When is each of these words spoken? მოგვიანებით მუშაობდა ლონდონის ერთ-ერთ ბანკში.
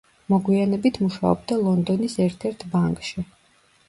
მოგვიანებით 0.33 0.95
მუშაობდა 1.01 1.57
ლონდონის 1.65 2.15
ერთ-ერთ 2.23 2.65
ბანკში. 2.73 3.25